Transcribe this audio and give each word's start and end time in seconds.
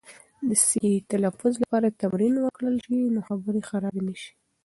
د 0.47 0.49
صحیح 0.67 0.97
تلفظ 1.11 1.53
لپاره 1.63 1.95
تمرین 2.01 2.35
وکړل 2.39 2.75
سي، 2.85 2.97
نو 3.13 3.19
خبرې 3.27 3.61
خرابې 3.69 4.01
نه 4.07 4.13
سي. 4.21 4.31